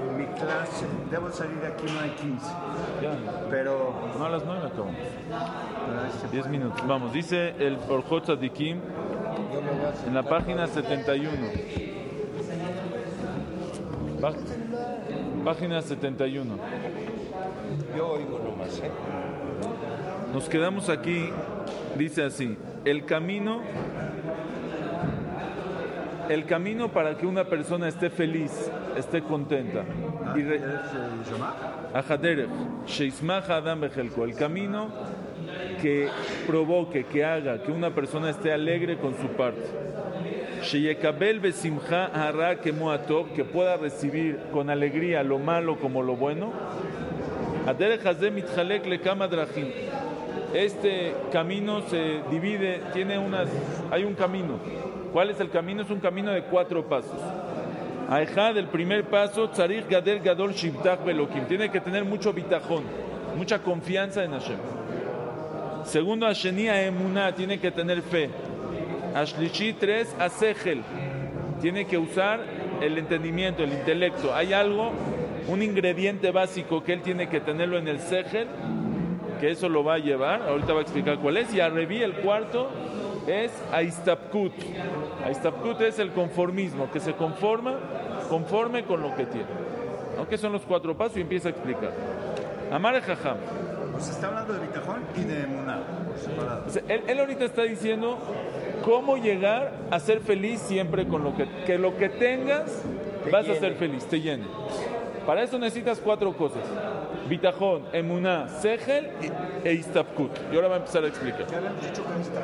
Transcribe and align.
En 0.00 0.16
mi 0.18 0.26
clase, 0.26 0.86
debo 1.10 1.30
salir 1.30 1.56
de 1.60 1.66
aquí 1.68 1.84
no 1.92 2.00
hay 2.00 2.10
15, 2.10 2.46
Ya, 3.02 3.16
pero 3.50 3.92
no 4.18 4.24
a 4.24 4.28
las 4.28 4.44
9 4.44 4.66
acabamos. 4.66 4.94
pero 5.86 6.04
este- 6.06 6.28
10 6.28 6.48
minutos. 6.48 6.86
Vamos, 6.86 7.12
dice 7.12 7.54
el 7.58 7.78
Orjot 7.88 8.24
Tzadikim 8.24 8.78
en 10.06 10.14
la 10.14 10.22
página 10.22 10.66
71. 10.66 11.46
Pá- 14.20 14.32
Página 15.44 15.82
71. 15.82 16.56
Yo 17.96 18.08
oigo 18.08 18.40
nomás, 18.42 18.78
¿eh? 18.80 18.90
Nos 20.32 20.48
quedamos 20.48 20.88
aquí, 20.88 21.28
dice 21.96 22.24
así, 22.24 22.56
el 22.84 23.04
camino, 23.04 23.60
el 26.28 26.44
camino 26.46 26.88
para 26.90 27.16
que 27.16 27.26
una 27.26 27.44
persona 27.44 27.88
esté 27.88 28.10
feliz, 28.10 28.70
esté 28.96 29.22
contenta. 29.22 29.84
Y 30.36 30.42
re- 30.42 30.56
¿Eres 30.56 30.66
eh, 30.66 31.30
el 34.30 34.34
camino 34.36 34.88
que 35.80 36.08
provoque, 36.46 37.04
que 37.04 37.24
haga 37.24 37.62
que 37.62 37.70
una 37.72 37.94
persona 37.94 38.30
esté 38.30 38.52
alegre 38.52 38.96
con 38.98 39.14
su 39.16 39.28
parte. 39.28 39.62
Que 43.34 43.44
pueda 43.44 43.76
recibir 43.76 44.38
con 44.52 44.70
alegría 44.70 45.22
lo 45.22 45.38
malo 45.38 45.78
como 45.78 46.02
lo 46.02 46.16
bueno. 46.16 46.52
Este 50.54 51.14
camino 51.32 51.82
se 51.82 52.20
divide, 52.30 52.80
tiene 52.92 53.18
unas, 53.18 53.48
hay 53.90 54.04
un 54.04 54.14
camino. 54.14 54.58
¿Cuál 55.14 55.30
es 55.30 55.38
el 55.38 55.48
camino? 55.48 55.82
Es 55.82 55.90
un 55.90 56.00
camino 56.00 56.32
de 56.32 56.42
cuatro 56.42 56.88
pasos. 56.88 57.20
Aejad, 58.10 58.58
el 58.58 58.66
primer 58.66 59.04
paso, 59.04 59.48
Tzarich 59.48 59.88
Gadel 59.88 60.18
Gadol 60.18 60.52
Shivtach 60.52 61.04
Belokim. 61.04 61.44
Tiene 61.44 61.70
que 61.70 61.80
tener 61.80 62.04
mucho 62.04 62.32
bitajón, 62.32 62.82
mucha 63.36 63.60
confianza 63.60 64.24
en 64.24 64.32
Hashem. 64.32 64.56
Segundo, 65.84 66.26
Asheni 66.26 66.66
Emuná, 66.66 67.32
tiene 67.32 67.60
que 67.60 67.70
tener 67.70 68.02
fe. 68.02 68.28
Ashlishi, 69.14 69.74
tres, 69.74 70.12
Asechel. 70.18 70.82
Tiene 71.60 71.86
que 71.86 71.96
usar 71.96 72.40
el 72.82 72.98
entendimiento, 72.98 73.62
el 73.62 73.72
intelecto. 73.72 74.34
Hay 74.34 74.52
algo, 74.52 74.90
un 75.46 75.62
ingrediente 75.62 76.32
básico 76.32 76.82
que 76.82 76.92
él 76.92 77.02
tiene 77.02 77.28
que 77.28 77.38
tenerlo 77.38 77.78
en 77.78 77.86
el 77.86 78.00
Sechel, 78.00 78.48
que 79.40 79.52
eso 79.52 79.68
lo 79.68 79.84
va 79.84 79.94
a 79.94 79.98
llevar. 79.98 80.42
Ahorita 80.42 80.72
va 80.72 80.80
a 80.80 80.82
explicar 80.82 81.20
cuál 81.20 81.36
es. 81.36 81.54
Y 81.54 81.60
Arrevi, 81.60 82.02
el 82.02 82.14
cuarto, 82.14 82.68
es 83.26 83.52
Aistapkut. 83.72 84.52
Aistapkut 85.24 85.80
es 85.80 85.98
el 85.98 86.12
conformismo, 86.12 86.90
que 86.90 87.00
se 87.00 87.14
conforma, 87.14 87.74
conforme 88.28 88.84
con 88.84 89.02
lo 89.02 89.14
que 89.14 89.26
tiene. 89.26 89.46
Aunque 90.18 90.38
son 90.38 90.52
los 90.52 90.62
cuatro 90.62 90.96
pasos 90.96 91.16
y 91.16 91.20
empieza 91.22 91.48
a 91.48 91.50
explicar. 91.52 91.90
Amar 92.72 93.00
Jajam. 93.00 93.36
Pues 93.92 94.08
está 94.08 94.28
hablando 94.28 94.54
de 94.54 94.60
Bitajón 94.66 95.02
y 95.16 95.20
de 95.22 95.46
Muná, 95.46 95.80
por 96.08 96.18
separado. 96.18 96.64
O 96.66 96.70
sea, 96.70 96.82
él, 96.88 97.02
él 97.06 97.20
ahorita 97.20 97.44
está 97.44 97.62
diciendo 97.62 98.18
cómo 98.84 99.16
llegar 99.16 99.72
a 99.90 100.00
ser 100.00 100.20
feliz 100.20 100.60
siempre 100.60 101.06
con 101.06 101.22
lo 101.22 101.36
que, 101.36 101.48
que 101.64 101.78
lo 101.78 101.96
que 101.96 102.08
tengas 102.08 102.82
vas 103.30 103.48
a 103.48 103.54
ser 103.54 103.74
feliz, 103.74 104.04
te 104.06 104.20
llene. 104.20 104.44
Para 105.26 105.42
eso 105.42 105.58
necesitas 105.58 106.00
cuatro 106.00 106.36
cosas: 106.36 106.62
bitajón, 107.28 107.84
emuná, 107.92 108.48
segel 108.48 109.10
y- 109.22 109.68
e 109.68 109.72
istapkut. 109.74 110.30
Y 110.52 110.56
ahora 110.56 110.68
va 110.68 110.74
a 110.74 110.78
empezar 110.78 111.04
a 111.04 111.08
explicar. 111.08 111.46
¿Qué 111.46 111.54
habíamos 111.54 111.82
dicho 111.82 112.02
con 112.04 112.20
esta? 112.20 112.40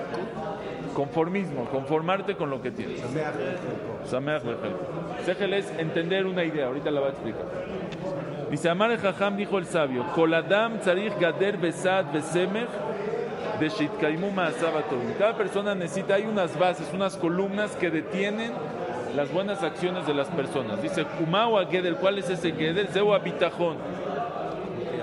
Conformismo, 0.95 1.65
conformarte 1.67 2.37
con 2.37 2.51
lo 2.51 2.61
que 2.61 2.71
tienes. 2.71 3.03
Bechel. 3.15 4.77
Segel 5.25 5.55
es 5.55 5.71
entender 5.79 6.27
una 6.27 6.45
idea, 6.45 6.67
ahorita 6.67 6.91
la 6.91 7.01
va 7.01 7.07
a 7.09 7.11
explicar. 7.11 7.45
Dice 8.51 8.69
Amar 8.69 8.91
el 8.91 8.99
Jajam, 8.99 9.37
dijo 9.37 9.59
el 9.59 9.67
sabio, 9.67 10.05
Koladam 10.15 10.81
tzarich 10.81 11.17
gader 11.19 11.57
besad 11.57 12.07
besemech 12.13 12.69
de 13.61 13.69
shitkaimu 13.69 14.31
maasav 14.33 14.77
hatovim". 14.77 15.13
Cada 15.19 15.37
persona 15.37 15.75
necesita, 15.75 16.15
hay 16.15 16.25
unas 16.25 16.59
bases, 16.59 16.91
unas 16.93 17.17
columnas 17.17 17.77
que 17.77 17.91
detienen 17.91 18.53
las 19.15 19.33
buenas 19.33 19.63
acciones 19.63 20.07
de 20.07 20.15
las 20.15 20.29
personas. 20.29 20.83
Dice, 20.83 21.05
Kumau 21.05 21.59
a 21.59 21.67
Gedel, 21.67 21.97
¿cuál 21.97 22.19
es 22.19 22.31
ese 22.31 22.53
Gedel? 22.53 22.89
Zeu 22.89 23.17
bitajón. 23.23 23.77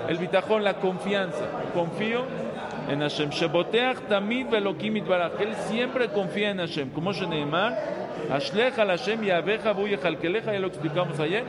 El 0.08 0.18
bitajón, 0.18 0.64
la 0.64 0.74
confianza. 0.74 1.44
Confío 1.74 2.24
en 2.88 3.00
Hashem. 3.00 3.30
Sheboteach 3.30 4.08
tamid 4.08 4.48
velokim 4.50 4.96
itbaraj. 4.96 5.40
Él 5.40 5.54
siempre 5.68 6.08
confía 6.08 6.50
en 6.50 6.58
Hashem. 6.58 6.90
Como 6.90 7.12
Sheneemar, 7.12 7.74
Ashlech 8.30 8.78
al 8.78 8.88
Hashem 8.88 9.22
yaveja 9.22 9.72
bu 9.72 9.86
yechalkeleja, 9.86 10.52
ya 10.52 10.58
lo 10.60 10.68
explicamos 10.68 11.18
ayer. 11.20 11.44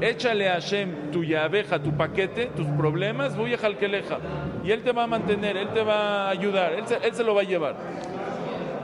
Échale 0.00 0.48
a 0.48 0.54
Hashem 0.54 1.10
tu 1.12 1.22
yaveja, 1.22 1.78
tu 1.78 1.92
paquete, 1.92 2.46
tus 2.56 2.66
problemas, 2.78 3.36
bu 3.36 3.46
yechalkeleja. 3.46 4.18
Y 4.64 4.70
Él 4.70 4.82
te 4.82 4.92
va 4.92 5.04
a 5.04 5.06
mantener, 5.06 5.56
Él 5.56 5.68
te 5.68 5.82
va 5.82 6.26
a 6.26 6.30
ayudar, 6.30 6.72
Él 6.72 6.86
se, 6.86 6.96
él 6.96 7.14
se 7.14 7.24
lo 7.24 7.34
va 7.34 7.42
a 7.42 7.44
llevar. 7.44 7.76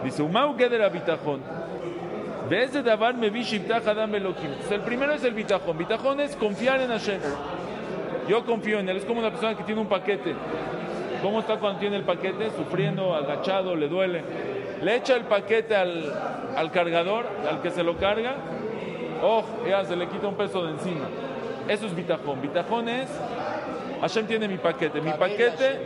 Dice, 0.04 0.22
Umau 0.22 0.56
Geder 0.56 0.82
Abitajón. 0.82 1.41
Desde 2.48 2.82
Dabar 2.82 3.14
me 3.14 3.28
vi 3.28 3.44
Adam 3.70 4.14
Elohim. 4.14 4.50
El 4.70 4.80
primero 4.80 5.12
es 5.12 5.22
el 5.22 5.34
bitajón. 5.34 5.76
Bitajón 5.76 6.20
es 6.20 6.34
confiar 6.34 6.80
en 6.80 6.88
Hashem. 6.88 7.20
Yo 8.26 8.44
confío 8.44 8.78
en 8.78 8.88
él. 8.88 8.97
Es 8.97 9.04
como 9.04 9.20
una 9.20 9.30
persona 9.30 9.54
que 9.54 9.64
tiene 9.64 9.80
un 9.80 9.86
paquete. 9.86 10.34
¿Cómo 11.22 11.40
está 11.40 11.56
cuando 11.56 11.80
tiene 11.80 11.96
el 11.96 12.02
paquete? 12.04 12.50
Sufriendo, 12.56 13.14
agachado, 13.14 13.74
le 13.74 13.88
duele. 13.88 14.22
Le 14.82 14.94
echa 14.96 15.16
el 15.16 15.24
paquete 15.24 15.74
al, 15.74 16.12
al 16.56 16.70
cargador, 16.70 17.26
al 17.50 17.60
que 17.60 17.70
se 17.70 17.82
lo 17.82 17.96
carga. 17.96 18.36
Oh, 19.22 19.42
ya 19.68 19.84
se 19.84 19.96
le 19.96 20.06
quita 20.08 20.28
un 20.28 20.36
peso 20.36 20.64
de 20.64 20.72
encima. 20.72 21.06
Eso 21.68 21.86
es 21.86 21.94
bitajón. 21.94 22.40
Bitajón 22.40 22.88
es 22.88 23.08
Hashem 24.00 24.26
tiene 24.26 24.46
mi 24.46 24.58
paquete. 24.58 25.00
Mi 25.00 25.10
paquete, 25.10 25.80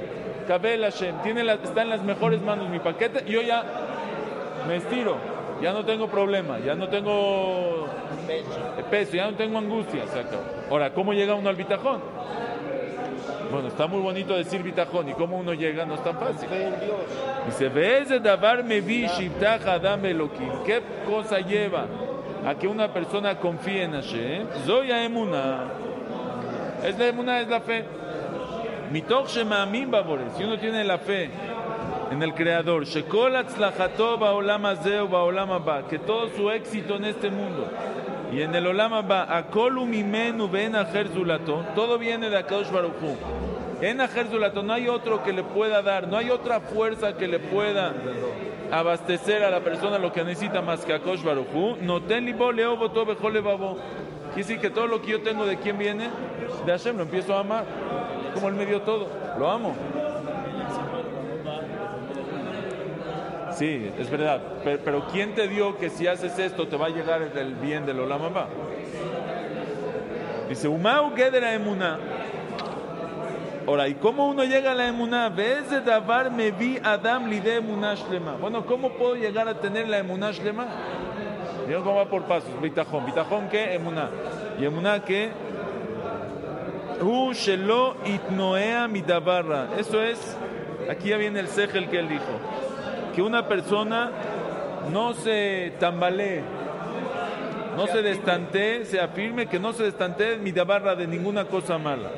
Kabel 0.47 0.82
Hashem. 0.82 1.22
Tiene 1.22 1.43
la- 1.44 1.54
está 1.54 1.81
en 1.82 1.88
las 1.88 2.03
mejores 2.03 2.43
manos 2.43 2.69
mi 2.69 2.78
paquete. 2.78 3.25
Y 3.26 3.32
yo 3.32 3.41
ya 3.43 3.64
me 4.69 4.76
estiro. 4.76 5.16
Ya 5.62 5.72
no 5.72 5.84
tengo 5.84 6.09
problema. 6.09 6.59
Ya 6.59 6.75
no 6.75 6.88
tengo 6.88 7.87
peso. 8.91 9.12
Ya 9.16 9.31
no 9.31 9.37
tengo 9.37 9.59
angustia. 9.59 10.03
Ahora, 10.70 10.93
¿cómo 10.93 11.14
llega 11.14 11.34
uno 11.34 11.49
al 11.49 11.56
bitajón? 11.56 12.03
Bueno, 13.53 13.69
está 13.69 13.87
muy 13.87 14.01
bonito 14.01 14.35
decir 14.35 14.63
bitajón. 14.63 15.11
¿Y 15.11 15.13
cómo 15.13 15.37
uno 15.37 15.53
llega? 15.53 15.85
No 15.85 15.97
es 15.97 16.03
tan 16.03 16.19
fácil. 16.19 16.49
Dice, 17.45 17.69
"Ve'eze 17.69 18.19
davar 18.19 18.65
adam 18.65 20.07
elokim". 20.07 20.65
¿Qué 20.65 20.81
cosa 21.07 21.39
lleva 21.41 21.85
a 22.47 22.55
que 22.55 22.67
una 22.67 22.91
persona 22.91 23.39
confíe 23.39 23.83
en 23.83 23.93
Hashem? 23.93 24.47
Zoya 24.65 25.05
emuna. 25.05 25.65
Es 26.83 26.99
la 26.99 27.09
emuna, 27.09 27.41
es 27.41 27.49
la 27.49 27.61
fe. 27.61 27.85
Mitoch 28.91 29.29
shema'amin 29.29 29.91
babore. 29.91 30.25
Si 30.35 30.45
uno 30.45 30.59
tiene 30.59 30.83
la 30.83 30.97
fe 30.97 31.29
en 32.11 32.23
el 32.23 32.33
Creador, 32.33 32.87
shekol 32.87 33.37
atzlachato 33.37 34.17
ba'olam 34.17 34.65
hazeh 34.65 35.03
ba'olam 35.03 35.51
haba, 35.51 35.87
que 35.89 35.99
todo 35.99 36.31
su 36.31 36.51
éxito 36.51 36.97
en 36.97 37.05
este 37.05 37.31
mundo 37.31 37.69
y 38.33 38.41
en 38.41 38.55
el 38.55 38.67
olam 38.67 38.95
haba, 38.95 39.37
akolu 39.37 39.85
mimenu 39.85 40.49
ben 40.49 40.73
zulato, 41.12 41.65
todo 41.75 41.99
viene 41.99 42.31
de 42.31 42.39
Akadosh 42.39 42.71
Baruch 42.71 42.95
Hu. 43.03 43.42
En 43.82 44.00
Ajer 44.00 44.28
Zulato 44.28 44.62
no 44.62 44.72
hay 44.72 44.87
otro 44.87 45.25
que 45.25 45.32
le 45.32 45.43
pueda 45.43 45.82
dar, 45.82 46.06
no 46.06 46.16
hay 46.16 46.31
otra 46.31 46.60
fuerza 46.60 47.16
que 47.16 47.26
le 47.26 47.41
pueda 47.41 47.93
abastecer 48.70 49.43
a 49.43 49.50
la 49.50 49.59
persona 49.59 49.98
lo 49.98 50.12
que 50.12 50.22
necesita 50.22 50.62
más 50.62 50.84
que 50.84 50.94
Akadosh 50.94 51.25
Baruch 51.25 51.48
Hu. 51.53 51.76
No 51.81 52.00
ten 52.00 52.25
libo 52.25 52.53
tobe 52.93 53.16
jole 53.16 53.41
babo. 53.41 53.76
Quiere 54.34 54.48
decir 54.48 54.60
que 54.60 54.70
todo 54.70 54.87
lo 54.87 55.03
que 55.03 55.10
yo 55.10 55.22
tengo 55.22 55.44
de 55.44 55.59
quién 55.59 55.78
viene, 55.78 56.09
de 56.65 56.72
Hashem, 56.72 56.97
lo 56.97 57.03
empiezo 57.03 57.34
a 57.34 57.41
amar. 57.41 57.65
Como 58.34 58.48
él 58.48 58.54
me 58.54 58.66
dio 58.66 58.82
todo, 58.82 59.09
lo 59.37 59.50
amo. 59.50 59.75
Sí, 63.50 63.91
es 63.99 64.09
verdad. 64.09 64.41
Pero, 64.62 64.81
pero 64.84 65.06
¿quién 65.10 65.34
te 65.34 65.49
dio 65.49 65.76
que 65.76 65.91
si 65.91 66.06
haces 66.06 66.38
esto 66.38 66.69
te 66.69 66.76
va 66.76 66.87
a 66.87 66.91
llegar 66.91 67.20
el, 67.20 67.55
bien 67.56 67.85
del 67.85 67.99
Olam 67.99 68.23
Abba? 68.23 68.46
Dice, 70.49 70.69
Umau 70.69 71.17
Gedera 71.17 71.52
Emuná. 71.52 71.99
Ahora, 73.67 73.87
¿y 73.87 73.94
cómo 73.94 74.26
uno 74.29 74.44
llega 74.44 74.73
a 74.73 74.75
la 74.75 74.88
emuná? 74.88 75.29
¿Ves 75.29 75.70
de 75.70 75.81
davar 75.81 76.32
me 76.32 76.50
vi 76.50 76.79
Adam 76.82 77.29
lide 77.29 77.56
emuná 77.56 77.94
shlema? 77.94 78.32
Bueno, 78.41 78.67
¿cómo 78.67 78.91
puedo 78.94 79.14
llegar 79.14 79.47
a 79.47 79.55
tener 79.55 79.88
la 79.88 79.99
emuná 79.99 80.32
shlema? 80.32 80.67
Digo 81.69 81.85
cómo 81.85 81.97
va 81.97 82.06
por 82.06 82.25
pasos. 82.25 82.50
Bitajón. 82.61 83.06
¿Bitajón 83.06 83.49
qué? 83.49 83.75
Emuná. 83.75 84.11
¿Y 84.59 84.64
emuná 84.64 85.05
qué? 85.05 85.31
Hu 87.00 87.32
shelo 87.32 87.97
itnoea 88.05 88.88
midabarra. 88.88 89.69
Eso 89.79 90.03
es, 90.03 90.37
aquí 90.91 91.11
ya 91.11 91.17
viene 91.17 91.38
el 91.38 91.49
segel 91.49 91.88
que 91.88 92.00
él 92.00 92.09
dijo. 92.09 92.41
Que 93.14 93.23
una 93.23 93.47
persona 93.47 94.11
no 94.93 95.14
se 95.14 95.73
tambalee, 95.79 96.43
no 97.76 97.87
se 97.87 98.03
destantee, 98.03 98.85
se 98.87 99.00
afirme 99.00 99.47
que 99.47 99.61
no 99.61 99.73
se 99.73 99.85
destantee 99.85 100.37
midabarra 100.38 100.97
de 100.97 101.06
ninguna 101.06 101.44
cosa 101.44 101.79
mala. 101.79 102.11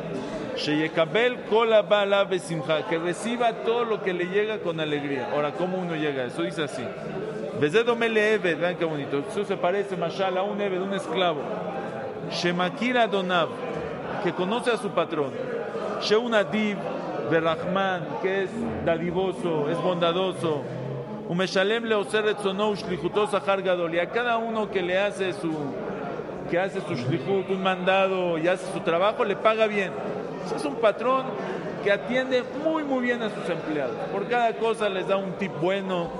Sheyekabel 0.57 1.45
kola 1.51 1.83
bala 1.83 2.25
besimcha, 2.25 2.87
que 2.87 2.99
reciba 2.99 3.53
todo 3.65 3.85
lo 3.85 4.03
que 4.03 4.13
le 4.13 4.27
llega 4.27 4.59
con 4.59 4.81
alegría. 4.81 5.31
Ahora, 5.33 5.53
¿cómo 5.53 5.79
uno 5.79 5.95
llega 5.95 6.23
a 6.23 6.27
eso? 6.27 6.43
Dice 6.43 6.65
así. 6.65 6.83
Vean 7.61 8.77
qué 8.77 8.85
bonito. 8.85 9.25
Eso 9.31 9.45
se 9.45 9.57
parece, 9.57 9.97
Mashal, 9.97 10.37
a 10.39 10.43
un 10.43 10.61
Eved, 10.61 10.81
un 10.81 10.95
esclavo. 10.95 11.41
Shemakira 12.31 13.07
Donav, 13.07 13.49
que 14.23 14.33
conoce 14.33 14.71
a 14.71 14.77
su 14.77 14.91
patrón. 14.91 15.33
Sheunadiv, 16.01 16.77
Berrahman, 17.31 18.07
que 18.23 18.45
es 18.45 18.51
dadivoso, 18.85 19.71
es 19.71 19.79
bondadoso. 19.79 20.63
Umeshalem 21.29 21.85
le 21.85 21.95
oseret 21.95 22.39
sonou 22.43 22.75
shlichutos 22.77 23.31
gadol. 23.65 23.95
Y 23.95 23.99
a 23.99 24.11
cada 24.11 24.37
uno 24.37 24.71
que 24.71 24.83
le 24.83 24.99
hace 24.99 25.33
su 25.33 25.53
que 26.51 26.59
hace 26.59 26.81
su 26.83 26.95
shlichut, 26.95 27.49
un 27.49 27.63
mandado 27.63 28.37
y 28.37 28.47
hace 28.47 28.71
su 28.71 28.81
trabajo, 28.81 29.25
le 29.25 29.35
paga 29.35 29.67
bien. 29.67 29.91
Es 30.53 30.65
un 30.65 30.77
patrón 30.77 31.25
que 31.83 31.93
atiende 31.93 32.43
muy 32.65 32.83
muy 32.83 33.03
bien 33.03 33.23
a 33.23 33.31
sus 33.31 33.49
empleados. 33.49 33.97
Por 34.13 34.27
cada 34.29 34.53
cosa 34.55 34.89
les 34.89 35.07
da 35.07 35.17
un 35.17 35.33
tip 35.33 35.53
bueno, 35.61 36.11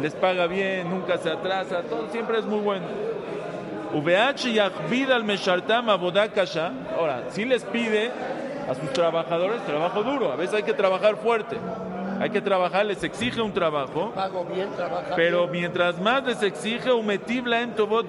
les 0.00 0.14
paga 0.14 0.46
bien, 0.46 0.88
nunca 0.88 1.18
se 1.18 1.30
atrasa, 1.30 1.82
todo 1.82 2.08
siempre 2.10 2.38
es 2.38 2.44
muy 2.44 2.60
bueno. 2.60 2.86
VH 3.92 4.60
al 5.12 5.24
meshartam 5.24 5.86
kasha. 6.34 6.72
Ahora, 6.96 7.24
si 7.30 7.44
les 7.44 7.64
pide 7.64 8.10
a 8.68 8.74
sus 8.74 8.92
trabajadores 8.92 9.64
trabajo 9.64 10.02
duro, 10.02 10.30
a 10.30 10.36
veces 10.36 10.56
hay 10.56 10.62
que 10.62 10.74
trabajar 10.74 11.16
fuerte. 11.16 11.56
Hay 12.20 12.30
que 12.30 12.40
trabajar, 12.40 12.84
les 12.84 13.02
exige 13.04 13.40
un 13.40 13.52
trabajo. 13.52 14.10
Pago 14.12 14.44
bien, 14.44 14.68
pero 15.14 15.46
mientras 15.46 16.00
más 16.00 16.24
les 16.24 16.42
exige, 16.42 16.90
umetibla 16.92 17.60
en 17.60 17.76
tobot 17.76 18.06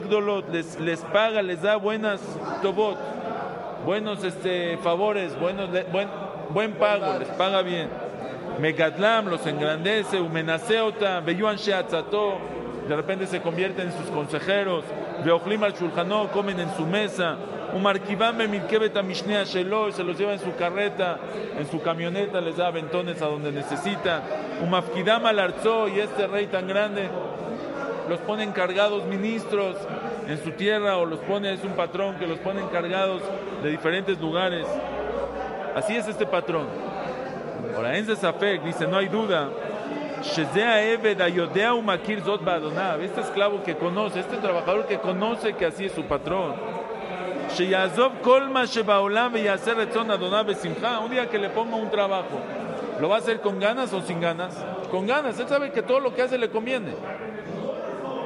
les, 0.52 0.80
les 0.80 1.00
paga, 1.02 1.44
les 1.44 1.62
da 1.62 1.76
buenas 1.76 2.20
tobot, 2.64 2.98
buenos 3.86 4.24
este, 4.24 4.78
favores, 4.78 5.40
buenos, 5.40 5.70
buen, 5.92 6.10
buen 6.50 6.74
pago, 6.74 7.20
les 7.20 7.30
paga 7.30 7.62
bien. 7.62 7.90
Megatlam 8.60 9.28
los 9.28 9.46
engrandece, 9.48 10.20
umenaseota, 10.20 11.22
beyuan 11.22 11.56
sheatzato, 11.56 12.38
de 12.88 12.96
repente 12.96 13.28
se 13.28 13.42
convierten 13.42 13.88
en 13.88 13.94
sus 13.94 14.10
consejeros, 14.10 14.84
veojlim 15.24 15.64
al 15.64 15.74
shulchanó, 15.74 16.30
comen 16.32 16.60
en 16.60 16.76
su 16.76 16.86
mesa. 16.86 17.38
Un 17.72 17.84
marquibame 17.84 18.48
milkebet 18.48 19.02
mishnea 19.04 19.44
shelo, 19.44 19.92
se 19.92 20.04
los 20.04 20.18
lleva 20.18 20.34
en 20.34 20.40
su 20.40 20.56
carreta, 20.56 21.20
en 21.58 21.70
su 21.70 21.82
camioneta, 21.82 22.42
les 22.42 22.58
da 22.58 22.68
aventones 22.68 23.22
a 23.22 23.28
donde 23.28 23.52
necesita. 23.52 24.24
Un 24.64 24.72
mafkidam 24.72 25.26
al 25.28 25.40
arzo, 25.40 25.88
y 25.88 26.00
este 26.00 26.26
rey 26.26 26.48
tan 26.48 26.68
grande 26.68 27.10
los 28.10 28.20
pone 28.20 28.44
encargados 28.44 29.06
ministros 29.06 29.78
en 30.28 30.44
su 30.44 30.52
tierra 30.52 30.98
o 30.98 31.06
los 31.06 31.20
pone, 31.20 31.54
es 31.54 31.64
un 31.64 31.74
patrón 31.74 32.16
que 32.16 32.28
los 32.28 32.40
pone 32.40 32.62
encargados 32.62 33.22
de 33.64 33.70
diferentes 33.70 34.20
lugares. 34.20 34.66
Así 35.76 35.96
es 35.96 36.08
este 36.08 36.26
patrón. 36.26 36.68
Ahora, 37.76 37.98
en 37.98 38.06
Zafek 38.06 38.64
dice, 38.64 38.88
no 38.88 38.98
hay 38.98 39.08
duda. 39.08 39.50
Este 43.02 43.22
esclavo 43.22 43.64
que 43.64 43.78
conoce, 43.78 44.20
este 44.20 44.38
trabajador 44.38 44.86
que 44.88 44.98
conoce 44.98 45.54
que 45.54 45.66
así 45.66 45.86
es 45.86 45.94
su 45.94 46.04
patrón 46.04 46.56
un 51.04 51.12
día 51.12 51.30
que 51.30 51.38
le 51.40 51.50
ponga 51.50 51.76
un 51.76 51.90
trabajo, 51.90 52.40
¿lo 53.00 53.10
va 53.10 53.16
a 53.16 53.20
hacer 53.20 53.42
con 53.42 53.60
ganas 53.60 53.92
o 53.94 54.02
sin 54.02 54.22
ganas? 54.22 54.56
Con 54.92 55.08
ganas, 55.08 55.40
él 55.40 55.48
sabe 55.48 55.72
que 55.72 55.82
todo 55.82 56.00
lo 56.00 56.14
que 56.14 56.22
hace 56.22 56.38
le 56.38 56.50
conviene. 56.50 56.94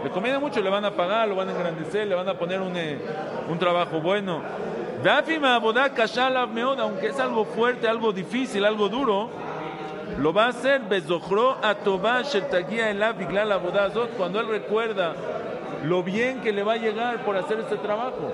Le 0.04 0.10
conviene 0.10 0.38
mucho, 0.38 0.62
le 0.62 0.70
van 0.70 0.84
a 0.84 0.92
pagar, 0.92 1.30
lo 1.30 1.36
van 1.36 1.48
a 1.48 1.52
engrandecer, 1.54 2.06
le 2.08 2.16
van 2.16 2.28
a 2.28 2.34
poner 2.34 2.60
un, 2.60 2.76
eh, 2.76 3.00
un 3.50 3.58
trabajo 3.58 4.02
bueno. 4.02 4.42
Aunque 6.80 7.08
es 7.08 7.20
algo 7.20 7.46
fuerte, 7.46 7.88
algo 7.88 8.12
difícil, 8.12 8.66
algo 8.66 8.90
duro, 8.90 9.30
lo 10.20 10.34
va 10.34 10.46
a 10.46 10.48
hacer 10.50 10.82
cuando 14.18 14.40
él 14.40 14.48
recuerda 14.48 15.14
lo 15.86 16.04
bien 16.04 16.42
que 16.42 16.52
le 16.52 16.64
va 16.64 16.74
a 16.74 16.78
llegar 16.78 17.24
por 17.24 17.38
hacer 17.38 17.60
este 17.60 17.78
trabajo. 17.78 18.32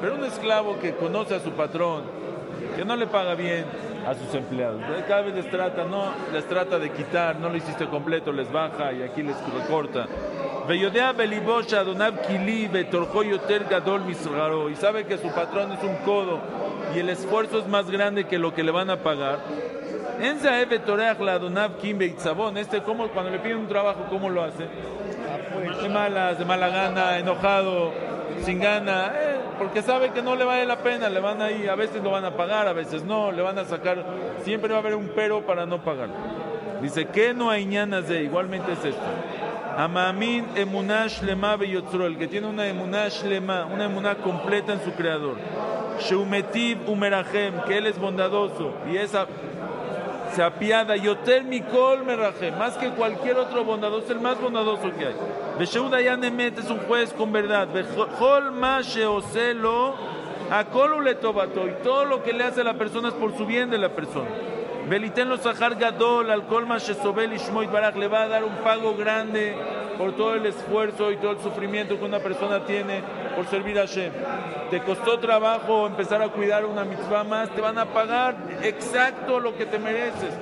Pero 0.00 0.14
un 0.14 0.24
esclavo 0.24 0.78
que 0.78 0.94
conoce 0.94 1.34
a 1.34 1.40
su 1.40 1.52
patrón, 1.52 2.02
que 2.74 2.84
no 2.84 2.96
le 2.96 3.06
paga 3.06 3.34
bien 3.34 3.64
a 4.06 4.14
sus 4.14 4.32
empleados, 4.34 4.80
cada 5.08 5.22
vez 5.22 5.34
les 5.34 5.50
trata, 5.50 5.84
no, 5.84 6.12
les 6.32 6.46
trata 6.46 6.78
de 6.78 6.90
quitar, 6.90 7.40
no 7.40 7.48
lo 7.48 7.56
hiciste 7.56 7.86
completo, 7.86 8.32
les 8.32 8.52
baja 8.52 8.92
y 8.92 9.02
aquí 9.02 9.22
les 9.22 9.34
recorta. 9.52 10.06
Y 10.68 10.84
sabe 14.76 15.06
que 15.06 15.18
su 15.18 15.28
patrón 15.28 15.72
es 15.72 15.82
un 15.82 15.96
codo 16.04 16.38
y 16.94 17.00
el 17.00 17.08
esfuerzo 17.08 17.58
es 17.58 17.66
más 17.66 17.90
grande 17.90 18.26
que 18.26 18.38
lo 18.38 18.54
que 18.54 18.62
le 18.62 18.70
van 18.70 18.90
a 18.90 18.98
pagar. 18.98 19.40
Este, 22.56 22.82
como 22.82 23.08
cuando 23.08 23.30
le 23.30 23.38
piden 23.40 23.58
un 23.58 23.68
trabajo, 23.68 24.06
¿cómo 24.08 24.30
lo 24.30 24.42
hace? 24.42 24.66
de 25.82 25.88
malas, 25.88 26.38
de 26.38 26.44
mala 26.44 26.68
gana, 26.68 27.18
enojado, 27.18 27.92
sin 28.44 28.60
gana, 28.60 29.12
porque 29.58 29.82
sabe 29.82 30.10
que 30.10 30.22
no 30.22 30.36
le 30.36 30.44
vale 30.44 30.66
la 30.66 30.78
pena, 30.78 31.08
le 31.08 31.20
van 31.20 31.40
ahí, 31.42 31.66
a 31.66 31.74
veces 31.74 32.02
lo 32.02 32.10
van 32.10 32.24
a 32.24 32.36
pagar, 32.36 32.68
a 32.68 32.72
veces 32.72 33.04
no, 33.04 33.32
le 33.32 33.42
van 33.42 33.58
a 33.58 33.64
sacar, 33.64 34.04
siempre 34.44 34.70
va 34.70 34.76
a 34.76 34.80
haber 34.80 34.94
un 34.94 35.10
pero 35.14 35.42
para 35.46 35.66
no 35.66 35.82
pagar. 35.82 36.08
Dice 36.82 37.06
que 37.06 37.32
no 37.34 37.50
hay 37.50 37.64
ñanas 37.64 38.08
de, 38.08 38.22
igualmente 38.22 38.72
es 38.72 38.84
esto. 38.84 39.02
Amamin 39.76 40.46
emunash 40.56 41.22
lema 41.22 41.54
el 41.54 42.16
que 42.18 42.28
tiene 42.28 42.46
una 42.46 42.66
emunash 42.66 43.24
lema, 43.24 43.66
una 43.66 43.84
emuná 43.84 44.14
completa 44.16 44.72
en 44.72 44.80
su 44.82 44.92
creador. 44.92 45.36
Sheumetiv 46.00 46.88
umerahem, 46.88 47.62
que 47.66 47.78
él 47.78 47.86
es 47.86 47.98
bondadoso 47.98 48.74
y 48.90 48.96
esa 48.96 49.26
se 50.36 50.42
apiada. 50.42 50.96
Yotel 50.96 51.44
Mikol 51.44 52.04
Meraje, 52.04 52.52
más 52.52 52.76
que 52.76 52.90
cualquier 52.90 53.38
otro 53.38 53.64
bondadoso, 53.64 54.12
el 54.12 54.20
más 54.20 54.38
bondadoso 54.38 54.94
que 54.96 55.06
hay. 55.06 55.16
Besheuda 55.58 56.00
Yanemet 56.00 56.58
es 56.58 56.68
un 56.68 56.78
juez 56.80 57.12
con 57.14 57.32
verdad. 57.32 57.68
Bejol 57.68 58.52
Mashe 58.52 59.06
Oselo, 59.06 59.94
Akolu 60.50 61.00
le 61.00 61.14
tobato. 61.14 61.66
Y 61.66 61.72
todo 61.82 62.04
lo 62.04 62.22
que 62.22 62.34
le 62.34 62.44
hace 62.44 62.60
a 62.60 62.64
la 62.64 62.74
persona 62.74 63.08
es 63.08 63.14
por 63.14 63.34
su 63.36 63.46
bien 63.46 63.70
de 63.70 63.78
la 63.78 63.88
persona. 63.88 64.28
Beliten 64.88 65.28
los 65.28 65.40
Sahar 65.40 65.74
Gadol, 65.74 66.30
al 66.30 66.46
Kolma 66.46 66.78
Shezobel 66.78 67.32
Ishmoit 67.32 67.72
Barak, 67.72 67.96
le 67.96 68.06
va 68.06 68.22
a 68.22 68.28
dar 68.28 68.44
un 68.44 68.54
pago 68.56 68.94
grande 68.94 69.56
por 69.98 70.12
todo 70.12 70.34
el 70.34 70.46
esfuerzo 70.46 71.10
y 71.10 71.16
todo 71.16 71.32
el 71.32 71.40
sufrimiento 71.40 71.98
que 71.98 72.04
una 72.04 72.18
persona 72.18 72.64
tiene 72.64 73.02
por 73.34 73.46
servir 73.46 73.78
a 73.78 73.82
Hashem. 73.82 74.12
Te 74.70 74.82
costó 74.82 75.18
trabajo 75.18 75.86
empezar 75.86 76.22
a 76.22 76.28
cuidar 76.28 76.64
una 76.64 76.84
mitzvah 76.84 77.24
más, 77.24 77.50
te 77.50 77.60
van 77.60 77.78
a 77.78 77.86
pagar 77.86 78.36
exacto 78.62 79.40
lo 79.40 79.56
que 79.56 79.66
te 79.66 79.78
mereces 79.78 80.34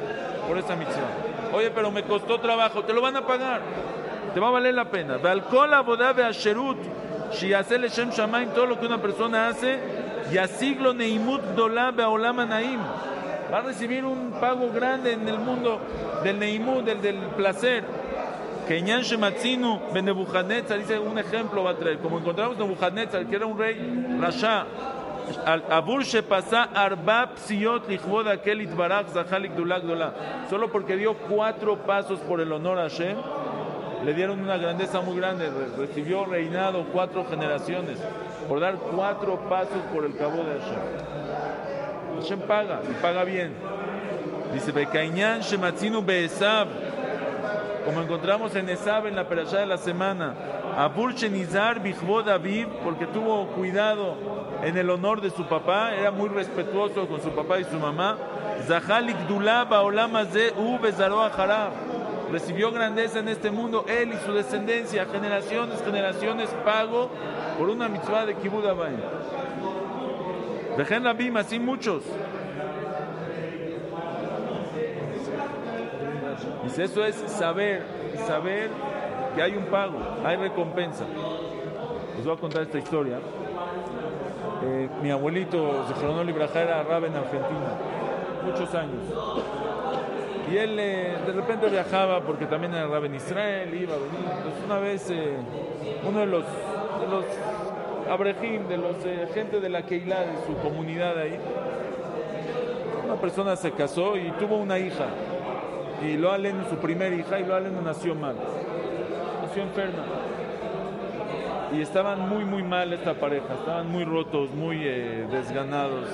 por 0.46 0.58
esa 0.58 0.76
mitzvah. 0.76 1.54
Oye, 1.54 1.70
pero 1.70 1.90
me 1.90 2.02
costó 2.02 2.40
trabajo, 2.40 2.82
te 2.82 2.92
lo 2.92 3.00
van 3.00 3.16
a 3.16 3.26
pagar. 3.26 3.60
Te 4.32 4.40
va 4.40 4.48
a 4.48 4.50
valer 4.50 4.74
la 4.74 4.86
pena. 4.86 5.18
todo 8.54 8.66
lo 8.66 8.80
que 8.80 8.86
una 8.86 9.00
persona 9.00 9.48
hace, 9.48 9.78
y 10.32 10.38
asiglo 10.38 10.92
neimut 10.94 11.42
naim. 12.48 12.80
Va 13.52 13.58
a 13.58 13.62
recibir 13.62 14.04
un 14.04 14.32
pago 14.40 14.70
grande 14.72 15.12
en 15.12 15.28
el 15.28 15.38
mundo 15.38 15.78
del 16.24 16.38
neimut, 16.38 16.84
del, 16.84 17.00
del 17.00 17.18
placer. 17.36 17.84
Que 18.66 18.80
Ñan 18.80 19.02
Shematzinu 19.02 19.80
ben 19.92 20.06
dice 20.06 20.98
un 20.98 21.18
ejemplo 21.18 21.64
va 21.64 21.70
a 21.70 21.76
traer. 21.76 21.98
Como 21.98 22.18
encontramos 22.18 22.56
Nebuchadnezzar, 22.56 23.26
que 23.26 23.36
era 23.36 23.46
un 23.46 23.58
rey 23.58 24.18
Rasha, 24.20 24.66
Solo 30.50 30.70
porque 30.70 30.96
dio 30.96 31.14
cuatro 31.14 31.76
pasos 31.78 32.20
por 32.20 32.40
el 32.40 32.52
honor 32.52 32.78
a 32.78 32.82
Hashem, 32.82 33.16
le 34.04 34.14
dieron 34.14 34.40
una 34.40 34.56
grandeza 34.56 35.00
muy 35.00 35.16
grande. 35.16 35.50
Recibió 35.78 36.26
reinado 36.26 36.84
cuatro 36.92 37.24
generaciones 37.28 37.98
por 38.48 38.60
dar 38.60 38.76
cuatro 38.76 39.40
pasos 39.48 39.80
por 39.92 40.04
el 40.04 40.16
cabo 40.16 40.36
de 40.36 40.60
Hashem. 40.60 42.20
Hashem 42.20 42.40
paga 42.40 42.80
y 42.88 43.02
paga 43.02 43.24
bien. 43.24 43.54
Dice 44.52 44.72
Bekainyan 44.72 45.40
Shematzinu 45.40 46.02
Be'esav 46.02 46.68
como 47.84 48.00
encontramos 48.00 48.54
en 48.56 48.68
Esab 48.68 49.06
en 49.06 49.16
la 49.16 49.28
perashá 49.28 49.58
de 49.58 49.66
la 49.66 49.78
semana. 49.78 50.34
Abur 50.76 51.14
Nizar 51.30 51.80
Bijbo 51.80 52.22
David, 52.22 52.66
porque 52.82 53.06
tuvo 53.06 53.46
cuidado 53.48 54.16
en 54.62 54.76
el 54.76 54.90
honor 54.90 55.20
de 55.20 55.30
su 55.30 55.46
papá, 55.46 55.94
era 55.94 56.10
muy 56.10 56.28
respetuoso 56.28 57.06
con 57.06 57.20
su 57.20 57.30
papá 57.30 57.60
y 57.60 57.64
su 57.64 57.78
mamá. 57.78 58.16
Zahalik 58.66 59.16
Dulab 59.28 59.68
Baolamaze 59.68 60.52
U 60.56 60.78
Harab. 61.36 61.72
Recibió 62.32 62.72
grandeza 62.72 63.18
en 63.18 63.28
este 63.28 63.50
mundo, 63.50 63.84
él 63.86 64.12
y 64.12 64.26
su 64.26 64.32
descendencia, 64.32 65.06
generaciones, 65.06 65.82
generaciones, 65.84 66.48
pago 66.64 67.10
por 67.58 67.68
una 67.68 67.88
mitzvah 67.88 68.26
de 68.26 68.34
Kibbutz 68.36 68.64
Dejen 70.78 71.04
la 71.04 71.16
así 71.38 71.60
muchos. 71.60 72.02
Eso 76.78 77.04
es 77.04 77.14
saber, 77.28 77.82
saber 78.26 78.68
que 79.36 79.42
hay 79.42 79.56
un 79.56 79.66
pago, 79.66 79.98
hay 80.24 80.36
recompensa. 80.36 81.04
Les 82.16 82.24
voy 82.24 82.34
a 82.34 82.40
contar 82.40 82.62
esta 82.62 82.78
historia. 82.78 83.18
Eh, 84.64 84.88
mi 85.00 85.10
abuelito, 85.10 85.84
se 85.86 86.24
Libraja, 86.24 86.62
era 86.62 86.82
rab 86.82 87.04
en 87.04 87.14
Argentina, 87.14 87.78
muchos 88.44 88.74
años. 88.74 89.02
Y 90.50 90.56
él 90.56 90.76
eh, 90.78 91.16
de 91.26 91.32
repente 91.32 91.68
viajaba 91.68 92.20
porque 92.22 92.46
también 92.46 92.74
era 92.74 92.86
en 92.98 93.14
Israel, 93.14 93.72
iba 93.72 93.94
a 93.94 93.98
venir. 93.98 94.30
Entonces 94.36 94.64
una 94.64 94.78
vez 94.78 95.10
eh, 95.10 95.36
uno 96.08 96.20
de 96.20 96.26
los, 96.26 96.44
de 97.00 97.06
los 97.08 97.24
abrejim, 98.10 98.66
de 98.66 98.78
los 98.78 98.96
gente 99.32 99.60
de 99.60 99.68
la 99.68 99.82
Keilah, 99.82 100.20
de 100.20 100.36
su 100.46 100.56
comunidad 100.60 101.18
ahí, 101.18 101.38
una 103.04 103.14
persona 103.16 103.54
se 103.54 103.70
casó 103.70 104.16
y 104.16 104.30
tuvo 104.32 104.56
una 104.56 104.78
hija. 104.78 105.06
Y 106.04 106.16
lo 106.16 106.32
su 106.68 106.76
primera 106.76 107.14
hija, 107.14 107.40
y 107.40 107.44
lo 107.44 107.82
nació 107.82 108.14
mal. 108.14 108.36
Nació 109.42 109.62
enferma. 109.62 110.04
Y 111.72 111.80
estaban 111.80 112.28
muy, 112.28 112.44
muy 112.44 112.62
mal 112.62 112.92
esta 112.92 113.14
pareja. 113.14 113.54
Estaban 113.54 113.90
muy 113.90 114.04
rotos, 114.04 114.50
muy 114.50 114.80
eh, 114.82 115.26
desganados. 115.30 116.08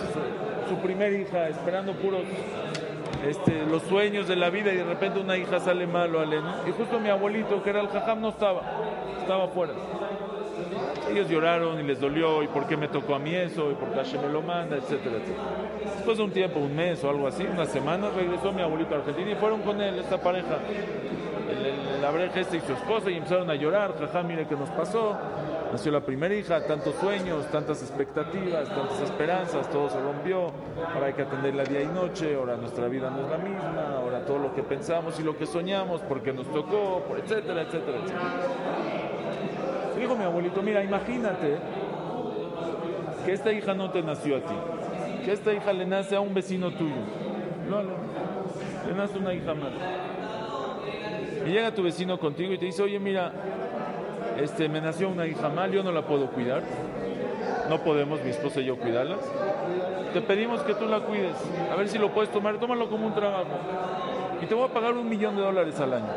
Su 0.69 0.77
primera 0.77 1.15
hija, 1.17 1.49
esperando 1.49 1.93
puros 1.95 2.23
este, 3.27 3.67
los 3.67 3.83
sueños 3.83 4.29
de 4.29 4.37
la 4.37 4.49
vida 4.49 4.73
y 4.73 4.77
de 4.77 4.85
repente 4.85 5.21
una 5.21 5.37
hija 5.37 5.61
sale 5.61 5.87
mal 5.87 6.15
o 6.15 6.21
Allen. 6.21 6.45
Y 6.67 6.71
justo 6.71 6.99
mi 7.01 7.09
abuelito, 7.09 7.63
que 7.63 7.71
era 7.71 7.81
el 7.81 7.89
jajam, 7.89 8.21
no 8.21 8.31
estaba. 8.31 8.63
Estaba 9.21 9.45
afuera. 9.45 9.75
Ellos 11.11 11.29
lloraron 11.29 11.81
y 11.81 11.83
les 11.83 12.01
dolió, 12.01 12.43
y 12.43 12.47
por 12.47 12.67
qué 12.67 12.77
me 12.77 12.89
tocó 12.89 13.15
a 13.15 13.19
mí 13.19 13.35
eso, 13.35 13.71
y 13.71 13.75
por 13.75 13.89
qué 13.91 13.97
Hashem 13.97 14.23
me 14.23 14.29
lo 14.29 14.43
manda, 14.43 14.77
etcétera, 14.77 15.17
etcétera. 15.17 15.45
Después 15.97 16.19
de 16.19 16.25
un 16.25 16.31
tiempo, 16.31 16.61
un 16.61 16.75
mes 16.75 17.03
o 17.03 17.11
algo 17.11 17.27
así, 17.27 17.45
una 17.45 17.67
semana, 17.67 18.09
regresó 18.15 18.53
mi 18.53 18.63
abuelito 18.63 18.95
a 18.95 18.99
Argentina 18.99 19.31
y 19.31 19.35
fueron 19.35 19.63
con 19.63 19.81
él, 19.81 19.99
esta 19.99 20.21
pareja, 20.21 20.59
el, 21.51 21.67
el, 21.67 22.31
este 22.37 22.59
y 22.59 22.61
su 22.61 22.73
esposa, 22.73 23.11
y 23.11 23.17
empezaron 23.17 23.51
a 23.51 23.55
llorar, 23.55 23.99
jaja, 23.99 24.23
mire 24.23 24.47
qué 24.47 24.55
nos 24.55 24.71
pasó. 24.71 25.17
Nació 25.73 25.93
la 25.93 26.01
primera 26.01 26.35
hija, 26.35 26.67
tantos 26.67 26.97
sueños, 26.97 27.47
tantas 27.53 27.81
expectativas, 27.83 28.69
tantas 28.69 29.03
esperanzas, 29.03 29.71
todo 29.71 29.89
se 29.89 30.01
rompió. 30.01 30.51
Ahora 30.93 31.07
hay 31.07 31.13
que 31.13 31.23
atenderla 31.23 31.63
día 31.63 31.83
y 31.83 31.87
noche, 31.87 32.35
ahora 32.35 32.57
nuestra 32.57 32.89
vida 32.89 33.09
no 33.09 33.21
es 33.25 33.31
la 33.31 33.39
misma, 33.39 33.97
ahora 33.97 34.25
todo 34.25 34.39
lo 34.39 34.55
que 34.55 34.65
pensamos 34.65 35.21
y 35.21 35.23
lo 35.23 35.37
que 35.37 35.47
soñamos, 35.47 36.01
porque 36.03 36.33
nos 36.33 36.51
tocó, 36.51 37.05
etcétera, 37.17 37.63
etcétera, 37.63 37.99
etcétera. 37.99 39.00
Mi 40.21 40.27
abuelito, 40.27 40.61
mira, 40.61 40.85
imagínate 40.85 41.57
que 43.25 43.33
esta 43.33 43.51
hija 43.53 43.73
no 43.73 43.91
te 43.91 44.03
nació 44.03 44.37
a 44.37 44.41
ti, 44.41 44.55
que 45.25 45.33
esta 45.33 45.51
hija 45.55 45.73
le 45.73 45.87
nace 45.87 46.15
a 46.15 46.21
un 46.21 46.35
vecino 46.35 46.71
tuyo. 46.73 46.97
No, 47.71 47.81
le 48.87 48.95
nace 48.95 49.17
una 49.17 49.33
hija 49.33 49.55
más. 49.55 49.71
Y 51.47 51.49
llega 51.49 51.75
tu 51.75 51.83
vecino 51.83 52.19
contigo 52.19 52.53
y 52.53 52.59
te 52.59 52.67
dice, 52.67 52.83
oye, 52.83 53.01
mira, 53.01 53.33
este, 54.39 54.69
me 54.69 54.83
nació 54.83 55.09
una 55.09 55.27
hija 55.27 55.49
mal, 55.49 55.73
yo 55.73 55.83
no 55.83 55.91
la 55.91 56.03
puedo 56.03 56.27
cuidar. 56.27 56.65
No 57.71 57.83
podemos, 57.83 58.23
mi 58.23 58.29
esposa 58.29 58.61
y 58.61 58.67
yo, 58.67 58.77
cuidarlas. 58.77 59.21
Te 60.13 60.21
pedimos 60.21 60.61
que 60.65 60.75
tú 60.75 60.85
la 60.85 61.01
cuides. 61.01 61.37
A 61.73 61.77
ver 61.77 61.89
si 61.89 61.97
lo 61.97 62.13
puedes 62.13 62.31
tomar. 62.31 62.59
Tómalo 62.59 62.91
como 62.91 63.07
un 63.07 63.15
trabajo. 63.15 63.47
Y 64.43 64.45
te 64.45 64.55
voy 64.55 64.69
a 64.69 64.73
pagar 64.73 64.93
un 64.93 65.09
millón 65.09 65.35
de 65.37 65.41
dólares 65.41 65.81
al 65.81 65.95
año. 65.95 66.09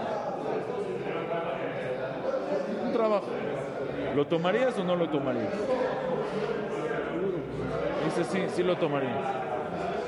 Un 2.85 2.91
trabajo. 2.91 3.27
¿Lo 4.15 4.25
tomarías 4.27 4.77
o 4.77 4.83
no 4.83 4.95
lo 4.95 5.09
tomarías? 5.09 5.53
Dice, 8.05 8.23
sí, 8.25 8.43
sí 8.55 8.63
lo 8.63 8.75
tomaría. 8.77 9.15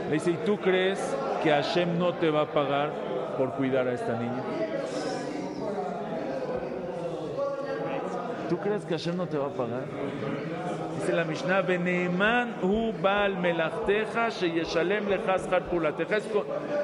Le 0.07 0.13
dice, 0.13 0.31
¿y 0.31 0.37
tú 0.45 0.57
crees 0.57 0.99
que 1.41 1.49
Hashem 1.49 1.97
no 1.97 2.13
te 2.13 2.29
va 2.29 2.41
a 2.41 2.45
pagar 2.47 2.91
por 3.37 3.53
cuidar 3.53 3.87
a 3.87 3.93
esta 3.93 4.13
niña? 4.13 4.43
¿Tú 8.49 8.57
crees 8.57 8.85
que 8.85 8.93
Hashem 8.93 9.17
no 9.17 9.27
te 9.27 9.37
va 9.37 9.47
a 9.47 9.49
pagar? 9.49 9.83
Dice 10.99 11.13
la 11.13 11.23
Mishnah. 11.23 11.63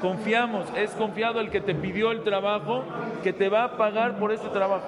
Confiamos, 0.01 0.65
es 0.75 0.91
confiado 0.91 1.39
el 1.39 1.49
que 1.49 1.61
te 1.61 1.75
pidió 1.75 2.11
el 2.11 2.23
trabajo, 2.23 2.83
que 3.23 3.33
te 3.33 3.49
va 3.49 3.63
a 3.65 3.77
pagar 3.77 4.17
por 4.17 4.31
ese 4.31 4.47
trabajo. 4.49 4.87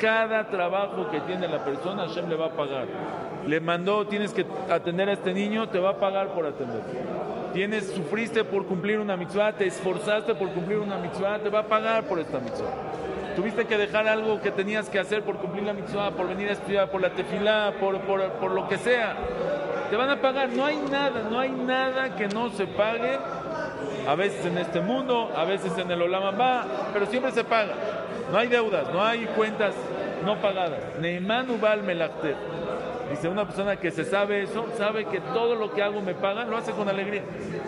Cada 0.00 0.48
trabajo 0.48 1.10
que 1.10 1.20
tiene 1.20 1.48
la 1.48 1.64
persona, 1.64 2.06
Hashem 2.06 2.28
le 2.28 2.36
va 2.36 2.46
a 2.46 2.50
pagar. 2.50 2.86
Le 3.46 3.60
mandó, 3.60 4.06
tienes 4.06 4.32
que 4.32 4.44
atender 4.70 5.08
a 5.08 5.12
este 5.12 5.32
niño, 5.32 5.68
te 5.68 5.78
va 5.78 5.90
a 5.90 5.96
pagar 5.96 6.28
por 6.28 6.46
atender. 6.46 6.82
Tienes, 7.52 7.90
sufriste 7.90 8.44
por 8.44 8.66
cumplir 8.66 8.98
una 8.98 9.16
mitzvah, 9.16 9.52
te 9.52 9.66
esforzaste 9.66 10.34
por 10.34 10.50
cumplir 10.50 10.78
una 10.78 10.98
mitzvah, 10.98 11.38
te 11.38 11.48
va 11.48 11.60
a 11.60 11.66
pagar 11.66 12.04
por 12.04 12.18
esta 12.18 12.38
mitzvah. 12.38 12.85
Tuviste 13.36 13.66
que 13.66 13.76
dejar 13.76 14.08
algo 14.08 14.40
que 14.40 14.50
tenías 14.50 14.88
que 14.88 14.98
hacer 14.98 15.22
por 15.22 15.36
cumplir 15.36 15.64
la 15.64 15.74
mitzvah, 15.74 16.12
por 16.12 16.26
venir 16.26 16.48
a 16.48 16.52
estudiar, 16.52 16.90
por 16.90 17.02
la 17.02 17.10
tefilá, 17.10 17.74
por, 17.78 18.00
por, 18.00 18.22
por 18.32 18.50
lo 18.50 18.66
que 18.66 18.78
sea. 18.78 19.14
Te 19.90 19.96
van 19.96 20.08
a 20.08 20.20
pagar. 20.20 20.48
No 20.48 20.64
hay 20.64 20.78
nada, 20.78 21.28
no 21.30 21.38
hay 21.38 21.50
nada 21.50 22.16
que 22.16 22.28
no 22.28 22.48
se 22.50 22.66
pague. 22.66 23.18
A 24.08 24.14
veces 24.14 24.46
en 24.46 24.56
este 24.56 24.80
mundo, 24.80 25.30
a 25.36 25.44
veces 25.44 25.76
en 25.76 25.90
el 25.90 26.00
Olamambá, 26.00 26.64
pero 26.92 27.06
siempre 27.06 27.30
se 27.32 27.44
paga. 27.44 27.74
No 28.32 28.38
hay 28.38 28.48
deudas, 28.48 28.92
no 28.92 29.04
hay 29.04 29.26
cuentas 29.36 29.74
no 30.24 30.40
pagadas. 30.40 30.80
Neyman 31.00 31.50
Ubal 31.50 31.82
Melachter. 31.82 32.36
Dice 33.10 33.28
una 33.28 33.44
persona 33.44 33.76
que 33.76 33.90
se 33.92 34.04
sabe 34.04 34.42
eso, 34.42 34.66
sabe 34.76 35.04
que 35.04 35.20
todo 35.20 35.54
lo 35.54 35.72
que 35.72 35.82
hago 35.82 36.00
me 36.00 36.14
pagan, 36.14 36.50
lo 36.50 36.56
hace 36.56 36.72
con 36.72 36.88
alegría. 36.88 37.22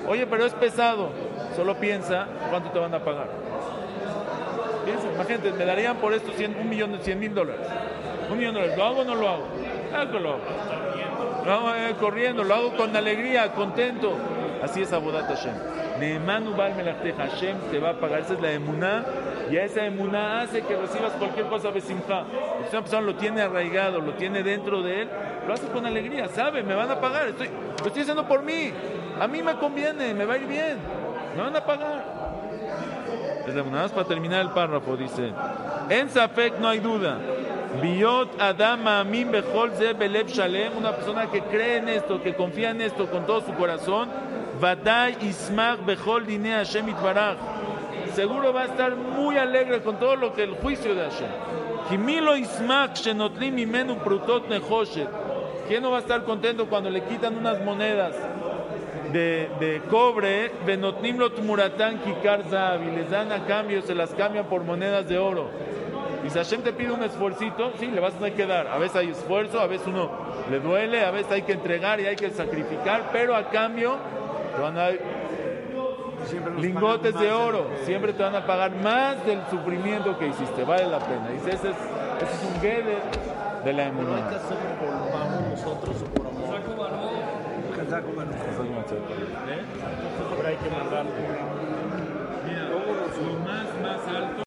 Oye, 0.09 0.27
pero 0.27 0.45
es 0.45 0.53
pesado. 0.55 1.11
Solo 1.55 1.77
piensa 1.77 2.27
cuánto 2.51 2.71
te 2.71 2.79
van 2.79 2.95
a 2.95 2.99
pagar. 3.05 3.48
Piensa, 4.89 5.07
imagínate, 5.13 5.53
me 5.53 5.67
darían 5.67 5.97
por 5.99 6.15
esto 6.15 6.33
100, 6.33 6.57
un 6.63 6.69
millón 6.71 6.93
de 6.93 6.99
100 7.01 7.21
mil 7.21 7.35
dólares. 7.35 7.67
Un 8.31 8.39
millón 8.39 8.55
de 8.55 8.61
dólares. 8.61 8.79
¿Lo 8.79 8.85
hago 8.85 9.01
o 9.01 9.05
no 9.05 9.15
lo 9.17 9.29
hago? 9.29 9.49
Claro 9.91 10.11
que 10.11 10.19
lo 10.19 10.29
hago. 10.31 10.41
Lo 11.45 11.53
hago 11.53 11.75
eh, 11.75 11.95
corriendo, 12.01 12.43
lo 12.43 12.55
hago 12.55 12.75
con 12.75 12.97
alegría, 12.97 13.53
contento. 13.53 14.17
Así 14.63 14.81
es 14.81 14.93
Abodat 14.95 15.29
Hashem. 15.29 15.53
Neeman 16.01 16.49
Ubal 16.49 16.75
Melachteja. 16.75 17.29
Hashem 17.29 17.59
te 17.71 17.79
va 17.79 17.91
a 17.91 18.01
pagar. 18.01 18.21
Esa 18.21 18.33
es 18.33 18.41
la 18.41 18.51
emuná. 18.51 19.05
Y 19.51 19.59
a 19.59 19.65
esa 19.65 19.85
emuná 19.85 20.41
hace 20.41 20.63
que 20.63 20.75
recibas 20.75 21.13
cualquier 21.13 21.49
cosa 21.49 21.71
besimja. 21.71 22.25
Si 22.71 22.75
una 22.75 22.81
persona 22.81 23.03
lo 23.03 23.15
tiene 23.17 23.43
arraigado, 23.43 24.01
lo 24.01 24.15
tiene 24.15 24.43
dentro 24.43 24.83
de 24.83 25.03
él, 25.03 25.09
lo 25.47 25.53
hace 25.53 25.67
con 25.67 25.85
alegría. 25.85 26.29
Sabe, 26.29 26.63
me 26.63 26.75
van 26.75 26.91
a 26.91 26.99
pagar. 26.99 27.29
Estoy, 27.29 27.49
lo 27.79 27.87
estoy 27.89 28.03
haciendo 28.03 28.27
por 28.27 28.43
mí. 28.43 28.73
A 29.21 29.29
mí 29.29 29.43
me 29.43 29.55
conviene, 29.57 30.15
me 30.15 30.25
va 30.25 30.33
a 30.33 30.39
ir 30.39 30.47
bien. 30.47 30.79
Me 31.37 31.43
van 31.43 31.55
a 31.55 31.63
pagar. 31.63 32.18
Nada 33.55 33.83
más 33.83 33.93
para 33.93 34.07
terminar 34.07 34.41
el 34.43 34.51
párrafo, 34.51 34.97
dice: 34.97 35.33
En 35.89 36.09
Safek 36.09 36.59
no 36.59 36.69
hay 36.69 36.81
duda. 36.81 37.19
Biot 37.83 38.41
Adam 38.41 38.87
Amin 38.89 39.31
Bechol 39.31 39.73
Ze 39.73 39.93
Belev 39.93 40.27
Shalem, 40.27 40.77
una 40.77 40.93
persona 40.93 41.31
que 41.31 41.43
cree 41.43 41.77
en 41.77 41.89
esto, 41.89 42.23
que 42.23 42.35
confía 42.35 42.71
en 42.71 42.81
esto 42.81 43.11
con 43.11 43.27
todo 43.27 43.43
su 43.43 43.53
corazón. 43.55 44.09
Vadai 44.61 45.17
Ismach 45.21 45.85
Bechol 45.85 46.27
Dine 46.27 46.53
Hashem 46.53 46.89
Itbarach. 46.89 47.37
Seguro 48.15 48.53
va 48.53 48.63
a 48.63 48.65
estar 48.65 48.97
muy 48.97 49.37
alegre 49.37 49.83
con 49.83 49.99
todo 49.99 50.17
lo 50.17 50.33
que 50.33 50.43
el 50.45 50.55
juicio 50.55 50.95
de 50.95 51.03
Hashem. 51.03 51.29
Kimilo 51.89 52.37
Ismach 52.37 52.95
Shenotlim 52.95 53.59
Imenu 53.59 53.97
Prutot 53.99 54.49
Nehoshet. 54.49 55.09
¿Quién 55.69 55.83
no 55.83 55.91
va 55.91 55.99
a 55.99 56.01
estar 56.01 56.25
contento 56.25 56.67
cuando 56.67 56.91
le 56.91 57.03
quitan 57.05 57.37
unas 57.37 57.63
monedas 57.63 58.15
de, 59.13 59.49
de 59.61 59.83
cobre? 59.91 60.51
Benotnim 60.67 61.19
Tmuratan 61.19 61.99
Kikar 62.01 62.45
y 62.83 62.97
les 62.97 63.11
dan 63.11 63.33
a 63.33 63.45
cambio, 63.47 63.83
se 63.83 63.95
las 63.95 64.11
cambian 64.11 64.47
por 64.47 64.65
monedas 64.65 65.09
de 65.09 65.19
oro. 65.19 65.49
Y 66.25 66.31
si 66.31 66.39
Hashem 66.39 66.63
te 66.63 66.73
pide 66.73 66.91
un 66.91 67.03
esfuercito, 67.03 67.73
sí, 67.79 67.87
le 67.87 68.01
vas 68.01 68.15
a 68.15 68.19
tener 68.19 68.35
que 68.35 68.47
dar. 68.47 68.67
A 68.67 68.79
veces 68.79 68.97
hay 68.97 69.11
esfuerzo, 69.11 69.61
a 69.61 69.67
veces 69.67 69.87
uno 69.87 70.11
le 70.51 70.61
duele, 70.61 71.05
a 71.05 71.11
veces 71.11 71.33
hay 71.33 71.43
que 71.43 71.53
entregar 71.53 72.01
y 72.01 72.07
hay 72.07 72.17
que 72.17 72.31
sacrificar, 72.31 73.11
pero 73.13 73.35
a 73.35 73.49
cambio 73.51 73.97
te 74.55 74.61
van 74.61 74.77
a 74.77 74.81
dar 74.81 74.99
lingotes 76.61 77.19
de 77.19 77.33
oro. 77.33 77.67
Siempre 77.85 78.13
te 78.13 78.23
van 78.23 78.35
a 78.35 78.47
pagar 78.47 78.73
más 78.77 79.25
del 79.25 79.41
sufrimiento 79.51 80.19
que 80.19 80.27
hiciste. 80.27 80.65
Vale 80.65 80.87
la 80.87 80.99
pena. 80.99 81.29
Dice, 81.31 81.51
ese 81.51 81.71
es, 81.71 81.77
ese 81.77 82.35
es 82.35 82.55
un 82.55 82.61
geder 82.61 82.99
de 83.65 83.73
la 83.73 83.91
No 83.91 84.15
hay 84.15 84.23
lo 93.17 93.39
más, 93.45 93.67
más 93.83 94.07
alto. 94.15 94.45